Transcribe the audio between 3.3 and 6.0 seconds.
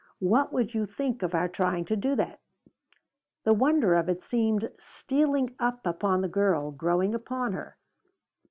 The wonder of it seemed stealing up